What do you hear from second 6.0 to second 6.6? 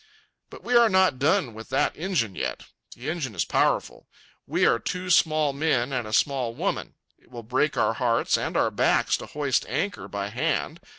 a small